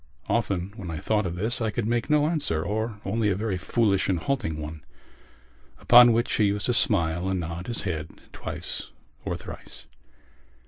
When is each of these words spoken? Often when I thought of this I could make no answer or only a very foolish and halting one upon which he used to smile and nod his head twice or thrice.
Often 0.27 0.73
when 0.77 0.89
I 0.89 0.97
thought 0.97 1.27
of 1.27 1.35
this 1.35 1.61
I 1.61 1.69
could 1.69 1.85
make 1.85 2.09
no 2.09 2.25
answer 2.25 2.63
or 2.63 2.99
only 3.05 3.29
a 3.29 3.35
very 3.35 3.59
foolish 3.59 4.09
and 4.09 4.17
halting 4.17 4.57
one 4.57 4.83
upon 5.79 6.11
which 6.11 6.33
he 6.33 6.45
used 6.45 6.65
to 6.65 6.73
smile 6.73 7.29
and 7.29 7.39
nod 7.39 7.67
his 7.67 7.83
head 7.83 8.09
twice 8.33 8.89
or 9.25 9.35
thrice. 9.35 9.85